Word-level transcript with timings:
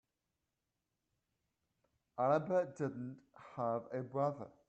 Albert 2.17 2.77
didn't 2.77 3.17
have 3.55 3.83
a 3.93 4.01
brother. 4.01 4.51